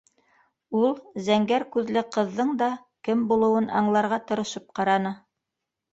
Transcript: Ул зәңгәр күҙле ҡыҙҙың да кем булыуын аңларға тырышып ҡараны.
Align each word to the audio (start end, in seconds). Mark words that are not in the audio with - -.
Ул 0.79 0.95
зәңгәр 1.27 1.65
күҙле 1.75 2.03
ҡыҙҙың 2.17 2.55
да 2.63 2.69
кем 3.09 3.21
булыуын 3.33 3.69
аңларға 3.83 4.23
тырышып 4.33 4.67
ҡараны. 4.81 5.13